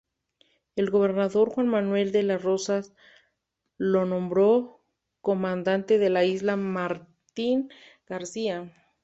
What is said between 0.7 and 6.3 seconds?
El gobernador Juan Manuel de Rosas lo nombró comandante de la